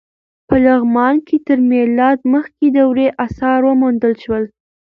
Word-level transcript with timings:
په 0.47 0.55
لغمان 0.65 1.15
کې 1.27 1.37
تر 1.47 1.57
میلاد 1.71 2.19
مخکې 2.33 2.67
دورې 2.77 3.07
اثار 3.25 3.59
وموندل 3.65 4.13
شول. 4.23 4.43